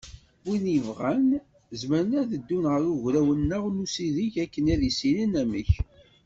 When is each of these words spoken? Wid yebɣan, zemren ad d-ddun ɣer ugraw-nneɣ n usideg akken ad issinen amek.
Wid 0.45 0.63
yebɣan, 0.75 1.29
zemren 1.79 2.11
ad 2.21 2.27
d-ddun 2.31 2.65
ɣer 2.71 2.83
ugraw-nneɣ 2.93 3.63
n 3.69 3.81
usideg 3.83 4.33
akken 4.43 4.65
ad 4.73 4.81
issinen 4.89 5.33
amek. 5.43 5.71